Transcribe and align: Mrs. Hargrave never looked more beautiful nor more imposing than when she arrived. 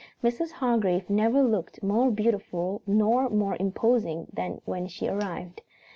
Mrs. 0.23 0.53
Hargrave 0.53 1.11
never 1.11 1.43
looked 1.43 1.83
more 1.83 2.09
beautiful 2.09 2.81
nor 2.87 3.29
more 3.29 3.55
imposing 3.59 4.25
than 4.33 4.59
when 4.65 4.87
she 4.87 5.07
arrived. 5.07 5.61